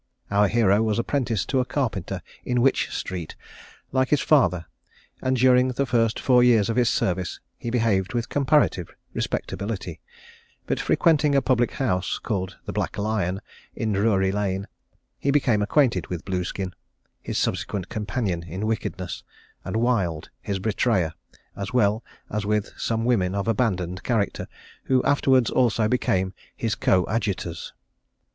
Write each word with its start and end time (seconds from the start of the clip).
Our 0.31 0.47
hero 0.47 0.81
was 0.81 0.97
apprenticed 0.97 1.47
to 1.49 1.59
a 1.59 1.63
carpenter 1.65 2.23
in 2.43 2.59
Wych 2.63 2.89
street, 2.91 3.35
like 3.91 4.09
his 4.09 4.19
father, 4.19 4.65
and 5.21 5.37
during 5.37 5.67
the 5.67 5.85
first 5.85 6.19
four 6.19 6.43
years 6.43 6.71
of 6.71 6.75
his 6.75 6.89
service 6.89 7.39
he 7.55 7.69
behaved 7.69 8.15
with 8.15 8.27
comparative 8.27 8.89
respectability; 9.13 10.01
but 10.65 10.79
frequenting 10.79 11.35
a 11.35 11.39
public 11.43 11.73
house, 11.73 12.17
called 12.17 12.57
the 12.65 12.73
Black 12.73 12.97
Lion, 12.97 13.41
in 13.75 13.93
Drury 13.93 14.31
Lane, 14.31 14.65
he 15.19 15.29
became 15.29 15.61
acquainted 15.61 16.07
with 16.07 16.25
Blueskin, 16.25 16.73
his 17.21 17.37
subsequent 17.37 17.87
companion 17.89 18.41
in 18.41 18.65
wickedness, 18.65 19.23
and 19.63 19.75
Wild, 19.77 20.31
his 20.41 20.57
betrayer, 20.57 21.13
as 21.55 21.73
well 21.73 22.03
as 22.27 22.43
with 22.43 22.71
some 22.75 23.05
women 23.05 23.35
of 23.35 23.47
abandoned 23.47 24.01
character, 24.01 24.47
who 24.85 25.03
afterwards 25.03 25.51
also 25.51 25.87
became 25.87 26.33
his 26.55 26.73
coadjutors. 26.73 27.73